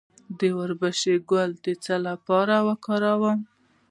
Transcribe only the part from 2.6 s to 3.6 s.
وکاروم؟